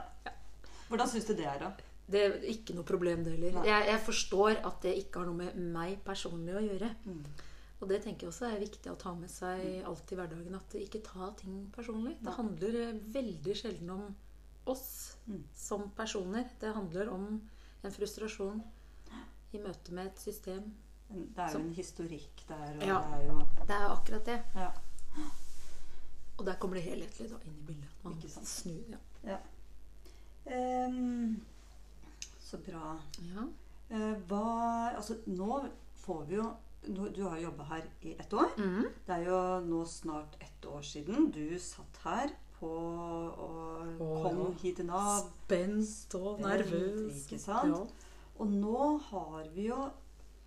Hvordan 0.89 1.09
syns 1.11 1.25
du 1.27 1.33
det 1.35 1.45
er, 1.49 1.59
da? 1.59 1.71
Det 2.07 2.21
er 2.21 2.35
ikke 2.53 2.75
noe 2.77 2.85
problem, 2.85 3.23
det 3.25 3.33
heller. 3.33 3.63
Jeg, 3.65 3.87
jeg 3.89 3.99
forstår 4.05 4.59
at 4.69 4.81
det 4.85 4.91
ikke 5.01 5.19
har 5.23 5.25
noe 5.31 5.39
med 5.39 5.55
meg 5.73 5.97
personlig 6.05 6.53
å 6.55 6.61
gjøre. 6.63 6.91
Mm. 7.09 7.23
Og 7.81 7.89
det 7.89 7.97
tenker 8.05 8.27
jeg 8.27 8.31
også 8.31 8.45
er 8.53 8.59
viktig 8.61 8.91
å 8.91 8.95
ta 9.01 9.11
med 9.17 9.29
seg 9.33 9.81
alt 9.89 10.11
i 10.13 10.17
hverdagen. 10.19 10.55
At 10.55 10.75
ikke 10.79 11.01
ta 11.03 11.31
ting 11.41 11.65
personlig. 11.75 12.15
Det 12.23 12.35
handler 12.37 12.77
eh, 12.83 12.99
veldig 13.17 13.55
sjelden 13.63 13.89
om 13.97 14.05
oss 14.71 14.87
Mm. 15.25 15.39
som 15.57 15.87
personer. 15.97 16.45
Det 16.61 16.69
handler 16.75 17.09
om 17.09 17.23
en 17.83 17.91
frustrasjon 17.91 18.59
i 19.53 19.57
møte 19.57 19.91
med 19.97 20.11
et 20.11 20.19
system. 20.21 20.67
Det 21.09 21.37
er 21.37 21.51
jo 21.53 21.59
en 21.59 21.73
historikk 21.73 22.43
der, 22.47 22.65
Ja. 22.85 22.99
det 23.01 23.19
er 23.19 23.25
jo 23.27 23.39
Det 23.67 23.75
er 23.75 23.89
akkurat 23.89 24.25
det. 24.25 24.41
ja. 24.55 24.69
Og 26.37 26.45
der 26.45 26.55
kommer 26.59 26.75
det 26.75 26.83
helhetlig 26.83 27.29
da 27.29 27.35
inn 27.45 27.53
i 27.61 27.65
bildet. 27.67 27.89
Man 28.03 28.13
Ikke 28.13 28.29
sant. 28.29 28.47
snur, 28.47 28.97
ja. 29.23 29.37
Ehm, 30.47 31.41
Så 32.39 32.57
bra. 32.57 32.97
ja. 33.21 33.45
Uh, 33.91 34.15
hva 34.27 34.95
Altså, 34.97 35.15
nå 35.27 35.65
får 35.93 36.25
vi 36.27 36.35
jo 36.35 36.43
nå- 36.87 37.13
Du 37.15 37.23
har 37.27 37.37
jobba 37.39 37.63
her 37.63 37.81
i 38.01 38.15
ett 38.19 38.33
år. 38.33 38.49
Mm. 38.57 38.83
Det 39.07 39.15
er 39.15 39.23
jo 39.25 39.59
nå 39.65 39.85
snart 39.85 40.35
ett 40.41 40.65
år 40.65 40.81
siden 40.81 41.31
du 41.31 41.59
satt 41.59 41.97
her 42.03 42.29
på 42.59 42.67
og 42.67 43.99
Å, 43.99 44.23
kom 44.23 44.37
ja. 44.37 44.51
hit 44.61 44.75
til 44.77 44.85
Nav. 44.85 45.21
Spent 45.45 46.15
og 46.15 46.39
nervøs. 46.39 47.25
ikke 47.31 47.39
sant? 47.39 47.67
Ja. 47.75 47.85
Og 48.39 48.47
nå 48.47 48.97
har 49.01 49.43
vi 49.55 49.67
jo 49.67 49.89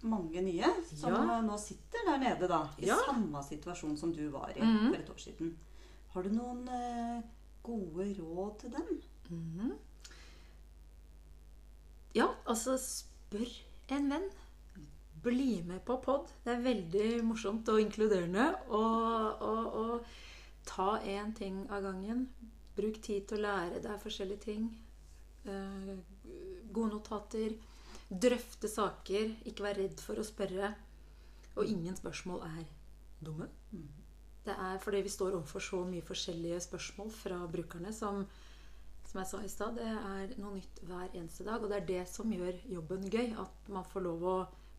mange 0.03 0.43
nye 0.43 0.69
som 0.95 1.11
Ja. 1.13 1.41
nå 1.43 1.57
sitter 1.59 2.05
der 2.07 2.19
nede, 2.19 2.49
da. 2.49 2.69
I 2.79 2.87
Ja. 2.87 2.97
samme 3.07 3.43
situasjon 3.45 3.97
som 3.99 4.13
du 4.13 4.29
var 4.31 4.53
i 4.57 4.61
Mhm. 4.61 4.89
for 4.93 4.97
et 5.01 5.11
år 5.11 5.19
siden. 5.19 5.57
Har 6.15 6.23
du 6.23 6.29
noen 6.31 6.69
eh, 6.69 7.23
gode 7.63 8.15
råd 8.19 8.59
til 8.61 8.71
dem? 8.71 9.03
Mhm. 9.31 9.73
Ja, 12.15 12.27
altså 12.47 12.77
spør 12.81 13.51
en 13.95 14.09
venn. 14.11 14.29
Bli 15.23 15.63
med 15.67 15.81
på 15.85 15.97
pod. 16.03 16.29
Det 16.45 16.55
er 16.55 16.63
veldig 16.63 17.25
morsomt 17.27 17.69
og 17.69 17.81
inkluderende. 17.83 18.55
Og, 18.71 19.43
og, 19.43 19.73
og 19.75 20.05
ta 20.65 20.99
én 21.03 21.35
ting 21.37 21.65
av 21.71 21.83
gangen. 21.83 22.29
Bruk 22.77 23.01
tid 23.03 23.27
til 23.29 23.39
å 23.39 23.43
lære 23.49 23.83
deg 23.83 24.01
forskjellige 24.01 24.41
ting. 24.45 24.69
Eh, 25.45 25.97
gode 26.73 26.93
notater. 26.95 27.57
Drøfte 28.11 28.69
saker. 28.69 29.35
Ikke 29.47 29.63
være 29.67 29.83
redd 29.85 30.01
for 30.01 30.19
å 30.21 30.25
spørre. 30.27 30.75
Og 31.57 31.67
ingen 31.67 31.97
spørsmål 31.99 32.43
er 32.47 32.65
dumme. 33.25 33.49
Det 34.47 34.55
er 34.57 34.79
fordi 34.81 35.03
vi 35.05 35.09
står 35.13 35.35
overfor 35.37 35.61
så 35.61 35.81
mye 35.85 36.05
forskjellige 36.07 36.61
spørsmål 36.69 37.11
fra 37.13 37.41
brukerne 37.53 37.93
som 37.93 38.25
som 39.09 39.23
jeg 39.23 39.29
sa 39.31 39.39
i 39.41 39.49
stad, 39.49 39.77
det 39.79 39.87
er 39.89 40.33
noe 40.37 40.59
nytt 40.59 40.81
hver 40.85 41.15
eneste 41.17 41.45
dag. 41.47 41.63
Og 41.65 41.71
det 41.71 41.79
er 41.79 41.87
det 41.89 42.01
som 42.13 42.29
gjør 42.33 42.59
jobben 42.69 43.07
gøy. 43.09 43.31
At 43.41 43.71
man 43.73 43.87
får 43.89 44.03
lov 44.05 44.25
å 44.29 44.35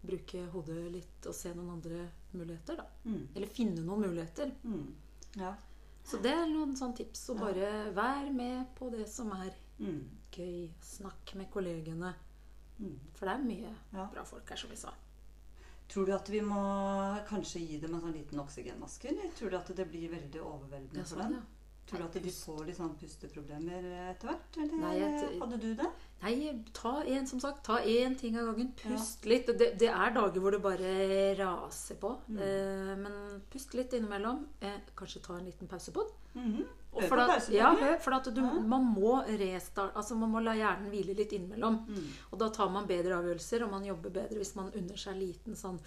bruke 0.05 0.43
hodet 0.53 0.83
litt 0.93 1.25
og 1.25 1.33
se 1.33 1.49
noen 1.55 1.71
andre 1.79 2.03
muligheter. 2.37 2.77
da. 2.77 2.85
Mm. 3.09 3.23
Eller 3.35 3.47
finne 3.47 3.81
noen 3.81 4.03
muligheter. 4.05 4.51
Mm. 4.63 4.93
Ja. 5.41 5.55
Så 6.05 6.21
det 6.21 6.29
er 6.29 6.45
noen 6.45 6.75
sånne 6.77 6.99
tips. 7.01 7.25
Ja. 7.29 7.39
bare 7.41 7.71
vær 7.97 8.29
med 8.31 8.67
på 8.77 8.91
det 8.93 9.07
som 9.09 9.31
er 9.31 9.49
Mm. 9.79 10.05
gøy. 10.31 10.69
Snakk 10.81 11.33
med 11.35 11.49
kollegene. 11.49 12.13
Mm. 12.79 12.99
For 13.13 13.25
det 13.25 13.33
er 13.35 13.43
mye 13.43 13.75
Ja. 13.93 14.05
bra 14.13 14.23
folk 14.23 14.49
her, 14.49 14.55
som 14.57 14.69
vi 14.69 14.75
sa. 14.75 14.93
Tror 15.89 16.05
du 16.05 16.11
at 16.13 16.29
vi 16.29 16.39
må 16.41 16.59
kanskje 17.27 17.59
gi 17.67 17.79
dem 17.81 17.95
en 17.95 18.01
sånn 18.01 18.13
liten 18.13 18.39
oksygenmaske? 18.39 19.09
Eller 19.09 19.31
tror 19.35 19.49
du 19.49 19.57
at 19.57 19.71
det 19.75 19.87
blir 19.89 20.09
veldig 20.11 20.41
overveldende 20.41 20.99
er 20.99 21.03
for 21.03 21.15
sånn, 21.17 21.31
dem? 21.31 21.33
ja. 21.33 21.41
Tror 21.89 21.99
du 21.99 22.05
at 22.05 22.13
de 22.23 22.31
får 22.31 22.65
litt 22.67 22.77
sånn 22.77 22.91
pusteproblemer 22.99 23.85
etter 24.11 24.29
hvert? 24.29 24.57
Eller 24.61 24.77
Nei, 24.77 24.93
jeg- 24.99 25.39
hadde 25.41 25.57
du 25.59 25.73
det? 25.75 25.87
Nei, 26.21 26.63
ta 26.75 27.01
en, 27.07 27.25
som 27.27 27.39
sagt, 27.39 27.63
ta 27.65 27.77
én 27.79 28.15
ting 28.19 28.37
av 28.37 28.45
gangen. 28.51 28.73
Pust 28.77 29.25
litt. 29.25 29.47
Det, 29.57 29.71
det 29.79 29.87
er 29.89 30.11
dager 30.13 30.39
hvor 30.43 30.51
det 30.51 30.61
bare 30.61 30.91
raser 31.39 31.95
på. 31.95 32.11
Mm. 32.29 32.37
Eh, 32.43 32.95
men 32.99 33.41
pust 33.49 33.73
litt 33.73 33.93
innimellom. 33.97 34.45
Eh, 34.61 34.81
kanskje 34.99 35.21
ta 35.23 35.37
en 35.39 35.45
liten 35.45 35.67
pause 35.71 35.91
på 35.95 36.03
den. 36.03 36.43
Mm 36.43 36.51
-hmm. 36.57 36.65
Hør 37.01 37.09
på 37.09 37.15
at, 37.21 37.49
ja, 37.49 37.73
hør, 37.75 37.97
for 37.99 38.31
du, 38.31 38.41
Ja. 38.41 38.59
man 38.59 38.83
må 38.95 39.23
restarte 39.27 39.95
Altså 39.95 40.15
man 40.15 40.31
må 40.31 40.39
la 40.43 40.53
hjernen 40.53 40.89
hvile 40.91 41.15
litt 41.15 41.31
innimellom. 41.31 41.85
Mm. 41.87 42.07
Og 42.31 42.39
da 42.39 42.49
tar 42.49 42.69
man 42.69 42.87
bedre 42.87 43.15
avgjørelser, 43.15 43.63
og 43.63 43.71
man 43.71 43.85
jobber 43.85 44.09
bedre 44.09 44.37
hvis 44.37 44.55
man 44.55 44.71
unner 44.75 44.95
seg 44.97 45.13
en 45.13 45.19
liten 45.19 45.55
sånn 45.55 45.79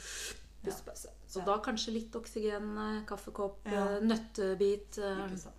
pustepause. 0.65 1.09
Så 1.29 1.39
Ja. 1.41 1.45
da 1.45 1.59
kanskje 1.59 1.93
litt 1.93 2.13
oksygen, 2.13 2.79
eh, 2.79 3.05
kaffekopp, 3.07 3.59
Ja. 3.67 3.97
eh, 3.97 4.01
nøttebit. 4.01 4.99
eh, 4.99 5.27
Ikke 5.29 5.39
sant. 5.39 5.55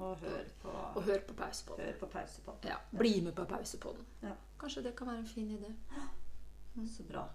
Og 0.00 0.16
hør 0.24 0.44
på, 0.62 0.68
Og 0.96 1.02
hør 1.02 1.18
på 1.28 1.34
pausepodden. 1.36 1.84
hør 1.84 1.98
på 2.00 2.06
pausepodden. 2.14 2.70
Ja, 2.70 2.76
bli 2.98 3.20
med 3.20 3.34
på 3.36 3.44
pausepodden. 3.44 4.06
Ja. 4.22 4.32
Kanskje 4.60 4.82
det 4.86 4.94
kan 4.96 5.06
være 5.10 5.18
en 5.18 5.26
fin 5.26 5.50
idé. 5.58 5.74
Så 6.88 7.04
bra. 7.08 7.26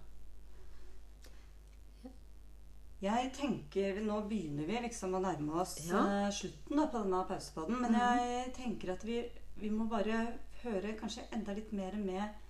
Jeg 3.02 3.30
tenker, 3.36 4.00
Nå 4.00 4.22
begynner 4.28 4.66
vi 4.66 4.78
liksom 4.86 5.14
å 5.14 5.20
nærme 5.20 5.60
oss 5.60 5.76
Ja. 5.86 6.00
eh, 6.26 6.30
slutten 6.32 6.76
da, 6.80 6.86
på 6.86 7.02
denne 7.04 7.24
pausepodden. 7.28 7.80
Men 7.82 7.92
mm. 7.92 8.00
jeg 8.00 8.52
tenker 8.56 8.92
at 8.94 9.04
vi, 9.04 9.20
vi 9.60 9.70
må 9.70 9.84
bare 9.90 10.38
høre 10.62 10.96
kanskje 10.98 11.26
enda 11.36 11.52
litt 11.54 11.72
mer 11.72 11.92
med 12.00 12.45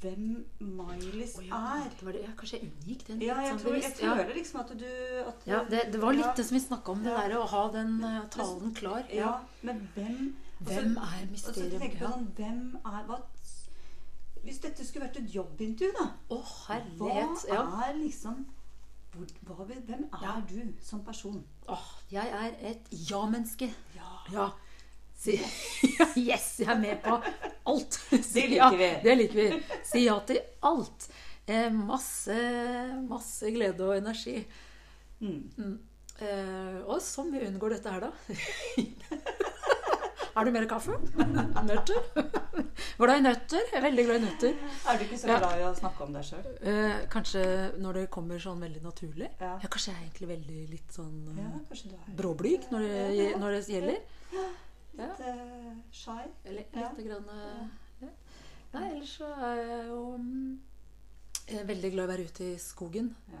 hvem 0.00 0.44
Miley's 0.60 1.36
oh, 1.38 1.46
ja, 1.46 1.60
er. 1.76 1.88
det 1.98 2.06
var 2.06 2.12
det. 2.16 2.22
Ja, 2.24 2.34
kanskje 2.38 2.58
jeg 2.58 2.68
unngikk 2.68 3.06
den 3.06 3.22
Ja, 3.22 3.38
jeg, 3.44 3.58
tror, 3.60 3.74
jeg. 3.74 3.92
Ja. 4.02 4.14
føler 4.16 4.34
liksom 4.34 4.60
at 4.60 4.70
du 4.80 4.86
at, 5.26 5.46
Ja, 5.46 5.58
det, 5.70 5.82
det 5.92 6.02
var 6.02 6.16
litt 6.16 6.36
det 6.36 6.46
som 6.48 6.56
vi 6.56 6.62
snakka 6.64 6.94
om, 6.94 7.02
det 7.04 7.16
der 7.16 7.34
å 7.38 7.42
ha 7.52 7.64
den 7.74 7.98
uh, 8.04 8.22
talen 8.32 8.72
klar. 8.76 9.02
Ja, 9.14 9.34
men 9.62 9.82
hvem 9.96 10.30
Hvem 10.60 10.96
også, 10.96 11.18
er 11.18 11.28
mysteriet? 11.32 11.98
sånn, 12.00 12.26
hvem 12.36 12.62
er 12.84 13.04
hva, 13.08 13.20
Hvis 14.44 14.62
dette 14.64 14.84
skulle 14.88 15.06
vært 15.08 15.20
et 15.22 15.34
jobbintervju, 15.34 15.92
da 15.96 16.08
Å, 16.28 16.40
Hva 16.40 16.72
herlighet. 16.74 17.46
Ja. 17.52 17.62
er 17.88 17.94
liksom 18.00 18.42
hvor, 19.14 19.30
hva, 19.48 19.68
Hvem 19.68 20.08
er 20.22 20.42
du 20.48 20.58
som 20.84 21.04
person? 21.04 21.40
Åh, 21.68 21.86
jeg 22.12 22.34
er 22.40 22.56
et 22.72 22.90
ja-menneske. 23.10 23.70
Ja. 23.96 24.12
Ja. 24.32 24.50
Si, 25.20 25.36
yes, 26.30 26.46
jeg 26.62 26.70
er 26.72 26.78
med 26.80 27.02
på 27.04 27.18
alt. 27.68 27.98
Si 28.30 28.46
liker 28.54 28.80
ja. 28.80 28.94
Det 29.04 29.16
liker 29.18 29.40
vi. 29.42 29.78
Si 29.84 30.06
ja 30.06 30.16
til 30.26 30.40
alt. 30.64 31.10
Eh, 31.50 31.68
masse, 31.74 32.36
masse 33.04 33.52
glede 33.52 33.84
og 33.84 33.98
energi. 33.98 34.38
Mm. 35.20 35.74
Eh, 36.20 36.78
og 36.86 37.00
som 37.04 37.28
vi 37.32 37.42
unngår 37.46 37.76
dette 37.76 37.92
her, 37.92 38.08
da. 38.08 38.12
Er 40.30 40.46
du 40.46 40.52
mer 40.54 40.64
kaffe? 40.70 40.94
Nøtter? 41.66 42.04
Glad 43.00 43.18
i 43.18 43.22
nøtter? 43.24 43.64
Jeg 43.66 43.76
er 43.80 43.82
veldig 43.82 44.04
glad 44.06 44.20
i 44.20 44.24
nøtter. 44.28 44.54
Er 44.88 45.00
du 45.00 45.02
ikke 45.04 45.18
så 45.18 45.34
glad 45.34 45.58
i 45.58 45.64
å 45.66 45.72
snakke 45.74 46.06
om 46.06 46.14
deg 46.14 46.28
sjøl? 46.28 46.46
Eh, 46.70 47.00
kanskje 47.12 47.42
når 47.82 47.98
det 47.98 48.04
kommer 48.14 48.40
sånn 48.40 48.62
veldig 48.62 48.84
naturlig. 48.84 49.26
Ja. 49.42 49.56
Ja, 49.58 49.68
kanskje 49.74 49.90
jeg 49.90 49.98
er 49.98 50.04
egentlig 50.06 50.30
veldig 50.30 50.60
litt 50.70 50.96
sånn 50.96 51.16
eh, 51.34 51.42
ja, 51.42 51.50
er 51.90 52.14
bråblyg 52.22 52.70
når 52.70 52.86
det, 52.86 53.28
når 53.42 53.56
det 53.58 53.62
gjelder. 53.74 54.00
Litt 54.98 55.20
eh, 55.20 55.76
shy? 55.92 56.18
Eller 56.44 56.64
Ja. 56.74 56.90
grann 56.96 57.28
eh, 57.28 57.68
ja. 58.02 58.08
Nei, 58.72 58.84
ellers 58.92 59.16
så 59.18 59.26
er 59.34 59.56
jeg 59.66 59.86
jo 59.88 60.02
mm, 60.18 60.60
jeg 61.50 61.58
er 61.60 61.66
veldig 61.66 61.90
glad 61.92 62.04
i 62.04 62.06
å 62.06 62.10
være 62.12 62.26
ute 62.30 62.44
i 62.52 62.58
skogen. 62.62 63.08
Ja. 63.32 63.40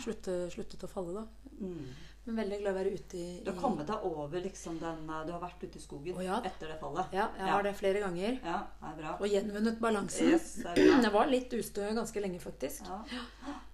Slutte, 0.00 0.34
sluttet 0.52 0.84
å 0.86 0.88
falle, 0.88 1.12
da. 1.24 1.52
Mm. 1.58 1.88
Men 2.26 2.36
veldig 2.36 2.58
glad 2.60 2.70
i 2.70 2.74
å 2.74 2.78
være 2.78 2.92
ute 2.94 3.16
i 3.18 3.28
Du 3.42 3.48
har 3.50 3.58
kommet 3.58 3.88
deg 3.88 4.04
over 4.06 4.40
liksom 4.44 4.76
den 4.78 5.08
eh, 5.10 5.22
Du 5.26 5.32
har 5.32 5.40
vært 5.42 5.62
ute 5.64 5.80
i 5.80 5.82
skogen 5.82 6.20
ja. 6.22 6.36
etter 6.46 6.68
det 6.70 6.76
fallet? 6.78 7.10
Ja, 7.16 7.30
jeg 7.36 7.46
Ja. 7.48 7.52
har 7.56 7.62
det 7.66 7.72
flere 7.80 8.00
ganger. 8.04 8.38
Ja, 8.44 8.58
det 8.82 8.90
er 8.92 8.96
bra. 9.00 9.14
Og 9.18 9.26
gjenvunnet 9.32 9.80
balansen. 9.80 10.28
Yes, 10.30 10.54
det. 10.62 10.76
Jeg 11.04 11.12
var 11.12 11.26
litt 11.32 11.52
ustø 11.58 11.88
ganske 11.96 12.20
lenge, 12.22 12.38
faktisk. 12.40 12.86
Ja, 12.86 13.00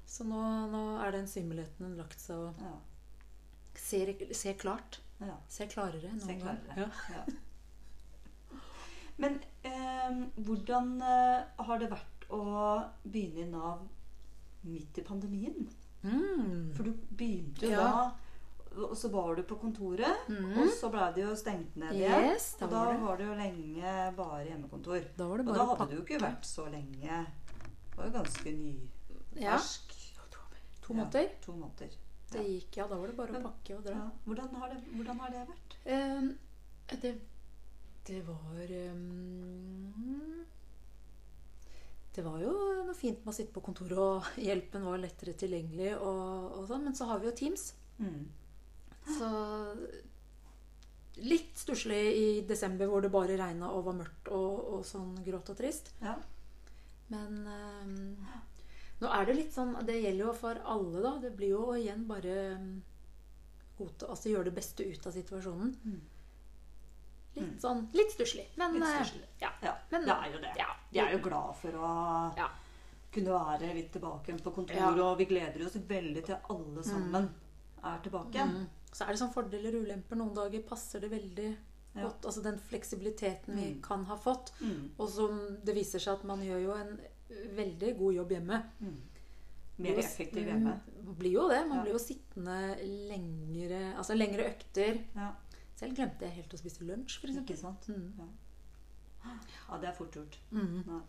Så 0.07 0.25
nå, 0.25 0.41
nå 0.73 0.83
er 1.05 1.11
den 1.13 1.27
svimmelheten 1.29 1.97
lagt 1.99 2.21
seg 2.23 2.37
og 2.39 2.63
ja, 2.63 2.73
ser, 3.77 4.15
ser 4.33 4.55
klart. 4.55 5.01
Ja. 5.21 5.37
Se 5.49 5.67
klarere 5.71 6.11
enn 6.11 6.21
noen 6.21 6.43
gang. 6.43 6.63
Ja. 6.77 6.89
Ja. 7.15 7.25
Men 9.17 9.39
eh, 9.65 10.19
hvordan 10.45 11.01
har 11.01 11.79
det 11.81 11.89
vært 11.89 12.27
å 12.37 12.43
begynne 13.07 13.47
i 13.47 13.51
Nav 13.51 13.87
midt 14.67 14.99
i 15.01 15.05
pandemien? 15.07 15.67
Mm. 16.03 16.73
For 16.77 16.85
du 16.85 16.93
begynte 17.17 17.67
jo 17.67 17.73
Ja. 17.73 17.87
da, 17.87 18.13
og 18.77 18.97
så 18.97 19.09
var 19.09 19.35
du 19.37 19.43
på 19.43 19.57
kontoret, 19.57 20.29
mm. 20.29 20.59
og 20.61 20.69
så 20.69 20.91
ble 20.93 21.07
det 21.17 21.23
jo 21.25 21.35
stengt 21.39 21.77
ned 21.81 21.95
igjen. 21.97 22.27
Yes, 22.29 22.51
og 22.61 22.69
da 22.71 22.85
var 22.85 22.93
det. 22.93 23.01
var 23.03 23.17
det 23.17 23.27
jo 23.27 23.37
lenge 23.39 23.93
bare 24.19 24.45
hjemmekontor. 24.51 25.07
Da 25.17 25.29
var 25.31 25.41
det 25.41 25.49
Og 25.49 25.55
da 25.57 25.67
hadde 25.71 25.91
du 25.91 25.97
jo 25.97 26.03
ikke 26.05 26.21
vært 26.21 26.45
så 26.45 26.67
lenge. 26.69 27.23
Det 27.89 27.97
var 27.97 28.11
jo 28.11 28.17
ganske 28.19 28.57
Ja. 29.41 29.59
To 30.87 30.95
måneder. 30.95 31.23
Ja, 31.23 31.41
to 31.43 31.53
måneder. 31.53 31.97
Det 32.33 32.43
gikk, 32.43 32.77
ja. 32.81 32.89
Da 32.91 32.99
var 32.99 33.11
det 33.11 33.17
bare 33.19 33.39
å 33.39 33.45
pakke 33.45 33.77
og 33.77 33.87
dra. 33.87 33.97
Ja. 34.01 34.07
Hvordan, 34.27 34.55
har 34.61 34.73
det, 34.73 34.81
hvordan 34.93 35.23
har 35.23 35.35
det 35.35 35.43
vært? 35.51 35.77
Eh, 35.95 36.29
det, 37.03 37.13
det 38.07 38.23
var 38.27 38.73
um, 38.97 40.45
Det 42.17 42.25
var 42.25 42.41
jo 42.43 42.53
noe 42.87 42.97
fint 42.99 43.23
med 43.23 43.33
å 43.33 43.37
sitte 43.37 43.55
på 43.55 43.63
kontoret, 43.67 43.99
og 43.99 44.43
hjelpen 44.43 44.87
var 44.89 45.03
lettere 45.03 45.37
tilgjengelig. 45.39 45.95
Og, 46.01 46.59
og 46.59 46.69
sånn, 46.71 46.85
Men 46.89 46.99
så 46.99 47.09
har 47.13 47.23
vi 47.23 47.31
jo 47.31 47.37
Teams. 47.45 47.71
Mm. 48.03 48.23
Så 49.07 49.31
litt 51.25 51.57
stusslig 51.57 52.01
i 52.17 52.27
desember 52.49 52.91
hvor 52.91 53.05
det 53.05 53.13
bare 53.13 53.39
regna 53.39 53.71
og 53.73 53.87
var 53.87 54.01
mørkt 54.03 54.29
og, 54.35 54.65
og 54.77 54.83
sånn 54.85 55.15
grått 55.25 55.53
og 55.53 55.61
trist. 55.61 55.93
Ja. 56.03 56.17
Men 57.13 57.47
ehm, 57.47 58.16
nå 59.01 59.09
er 59.13 59.27
det 59.27 59.35
litt 59.37 59.53
sånn 59.53 59.75
Det 59.87 60.01
gjelder 60.03 60.25
jo 60.27 60.33
for 60.33 60.55
alle, 60.65 61.01
da. 61.03 61.19
Det 61.21 61.33
blir 61.37 61.49
jo 61.51 61.65
igjen 61.77 62.07
bare 62.09 62.37
um, 62.57 62.83
godta, 63.79 64.07
altså 64.09 64.31
gjøre 64.33 64.45
det 64.51 64.55
beste 64.57 64.85
ut 64.89 65.07
av 65.07 65.13
situasjonen. 65.13 65.75
Mm. 65.85 66.01
Litt 67.37 67.61
sånn 67.61 67.83
litt 67.93 68.13
stusslig. 68.15 68.47
Men 68.57 68.79
eh, 68.83 69.11
ja. 69.43 69.51
ja. 69.63 69.75
Men- 69.91 70.07
det 70.07 70.15
er 70.17 70.31
jo 70.33 70.39
det. 70.41 70.53
ja. 70.59 70.71
Vi 70.93 70.99
er 71.03 71.13
jo 71.13 71.19
glad 71.27 71.57
for 71.61 71.73
å 71.77 71.91
Ja. 72.39 72.49
kunne 73.13 73.29
være 73.37 73.75
litt 73.75 73.93
tilbake 73.93 74.39
på 74.43 74.53
kontoret, 74.55 74.81
Ja. 74.81 75.11
og 75.11 75.19
vi 75.19 75.27
gleder 75.27 75.67
oss 75.67 75.77
veldig 75.77 76.25
til 76.25 76.37
alle 76.51 76.83
sammen 76.85 77.29
er 77.85 77.99
tilbake. 78.03 78.41
Mm. 78.49 78.67
Så 78.93 79.05
er 79.05 79.09
det 79.13 79.19
sånn 79.21 79.35
fordeler 79.35 79.75
og 79.77 79.85
ulemper. 79.85 80.17
Noen 80.17 80.35
dager 80.35 80.63
passer 80.63 81.01
det 81.01 81.11
veldig 81.11 81.57
godt. 81.97 82.25
Altså 82.25 82.43
den 82.43 82.59
fleksibiliteten 82.59 83.55
vi 83.57 83.75
Mm. 83.75 83.83
kan 83.83 84.05
ha 84.05 84.17
fått. 84.17 84.53
Mm. 84.61 84.91
Og 84.99 85.09
som 85.11 85.59
det 85.65 85.75
viser 85.75 85.99
seg 85.99 86.15
at 86.15 86.25
man 86.25 86.41
gjør 86.41 86.63
jo 86.63 86.73
en 86.73 87.01
veldig 87.29 87.97
god 87.99 88.15
jobb 88.15 88.31
hjemme. 88.31 88.63
Mm. 88.81 88.97
Mer 89.79 89.99
effektiv 89.99 90.47
hjemme. 90.47 90.81
Man 91.05 91.15
Blir 91.19 91.33
jo 91.33 91.49
det. 91.49 91.67
Man 91.69 91.79
Ja. 91.79 91.83
blir 91.85 91.93
jo 91.93 91.99
sittende 91.99 92.77
lengre 93.09 93.95
Altså 93.97 94.15
lengre 94.17 94.47
økter. 94.51 95.03
Ja, 95.15 95.33
Selv 95.77 95.95
glemte 95.95 96.21
jeg 96.25 96.31
helt 96.33 96.55
å 96.55 96.57
spise 96.59 96.81
lunsj, 96.85 97.19
f.eks. 97.21 97.37
ikke 97.43 97.57
sant? 97.57 97.87
Mm. 97.89 98.13
Ja, 99.69 99.77
det 99.79 99.89
er 99.89 99.93
fort 99.93 100.13
gjort. 100.17 100.39
Mm. 100.53 101.03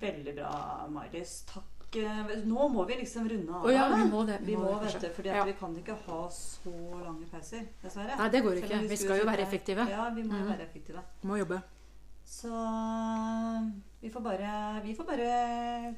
Veldig 0.00 0.34
bra, 0.34 0.88
Maris. 0.90 1.42
Takk. 1.46 1.64
Eh, 1.94 2.30
Nå 2.48 2.68
må 2.72 2.86
vi 2.88 2.94
liksom 3.02 3.28
runde 3.28 3.52
av. 3.52 3.64
Oh, 3.66 3.70
ja, 3.72 3.84
vi 3.94 4.06
må 4.10 4.24
det. 4.26 4.38
Vi 4.42 4.56
må, 4.56 4.64
det, 4.80 4.88
kanskje. 4.88 5.00
du, 5.00 5.14
fordi 5.14 5.28
Ja. 5.28 5.44
vi 5.44 5.52
kan 5.52 5.76
ikke 5.76 5.94
ha 6.06 6.28
så 6.28 6.72
lange 7.04 7.26
pauser, 7.30 7.66
dessverre. 7.82 8.16
Nei, 8.18 8.28
det 8.30 8.42
går 8.42 8.56
ikke. 8.62 8.88
Vi 8.88 8.96
skal 8.96 9.18
jo 9.18 9.24
være 9.26 9.42
effektive. 9.46 9.86
Ja, 9.90 10.08
vi 10.10 10.22
må 10.22 10.32
Mhm. 10.34 10.48
være 10.48 10.62
effektive. 10.66 11.02
Må 11.22 11.36
jobbe. 11.38 11.62
Så 12.24 12.48
vi 14.02 14.10
får 14.10 14.20
bare, 14.24 14.52
vi 14.84 14.94
får 14.98 15.06
bare 15.06 15.94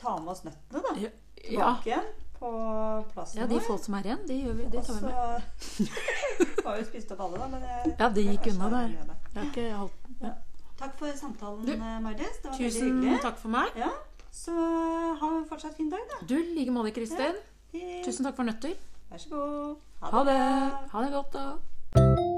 ta 0.00 0.16
med 0.20 0.32
oss 0.32 0.42
nøttene, 0.44 0.82
da. 0.84 0.92
Ja. 1.00 1.10
Tilbake 1.40 1.88
igjen 1.88 2.10
på 2.40 2.50
plassen 3.12 3.40
ja, 3.40 3.46
de 3.48 3.58
få 3.64 3.76
som 3.80 3.94
er 3.98 4.06
igjen, 4.08 4.20
de, 4.28 4.36
vi, 4.58 4.66
de 4.72 4.82
tar 4.84 4.96
vi 4.96 5.08
med. 5.08 5.48
så 6.60 6.66
har 6.68 6.78
vi 6.78 6.84
spist 6.88 7.10
opp 7.16 7.20
alle, 7.26 7.40
da. 7.40 7.48
Men 7.52 7.64
jeg, 7.68 7.94
Ja, 7.98 8.08
det 8.16 8.24
gikk 8.28 8.48
unna 8.54 8.70
der. 8.74 8.94
det. 8.94 9.18
Jeg 9.34 9.40
har 9.40 9.50
ikke 9.50 9.66
holdt 9.80 10.36
Takk 10.80 10.94
for 10.96 11.12
samtalen, 11.16 11.66
Du, 11.68 11.74
Maris. 11.76 12.38
Det 12.40 12.48
var 12.48 12.56
veldig 12.56 12.70
Tusen 12.72 13.18
takk 13.20 13.36
for 13.42 13.52
meg. 13.52 13.74
Ja, 13.76 13.90
så 14.32 14.54
ha 15.20 15.28
en 15.36 15.44
fortsatt 15.50 15.76
fin 15.76 15.90
dag, 15.92 16.00
da. 16.08 16.22
Du, 16.24 16.38
i 16.38 16.54
like 16.56 16.72
måte, 16.72 16.94
Kristin. 16.96 17.36
Ja. 17.76 18.00
Tusen 18.06 18.24
takk 18.24 18.40
for 18.40 18.48
nøtter. 18.48 18.72
Vær 19.10 19.20
så 19.20 19.28
god. 19.34 19.76
Ha 20.08 20.24
det. 20.30 20.40
Ha 20.94 21.04
det 21.04 21.12
godt, 21.18 21.36
da. 21.36 22.29